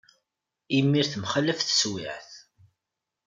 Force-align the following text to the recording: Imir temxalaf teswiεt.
Imir 0.77 1.05
temxalaf 1.07 1.59
teswiεt. 1.61 2.29